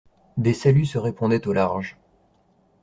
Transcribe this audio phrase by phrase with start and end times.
[0.37, 1.95] Des saluts se répondaient au large.